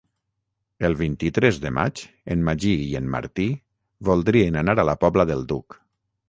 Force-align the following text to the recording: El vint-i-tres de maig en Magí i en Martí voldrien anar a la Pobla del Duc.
El 0.87 0.95
vint-i-tres 1.01 1.59
de 1.65 1.71
maig 1.77 2.01
en 2.35 2.41
Magí 2.47 2.71
i 2.85 2.87
en 3.01 3.11
Martí 3.17 3.45
voldrien 4.11 4.59
anar 4.63 4.77
a 4.79 4.89
la 4.91 4.97
Pobla 5.05 5.29
del 5.35 5.47
Duc. 5.55 5.79